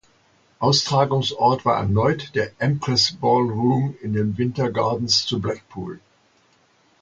[0.57, 5.99] Austragungsort war erneut der Empress Ballroom in den Winter Gardens zu Blackpool.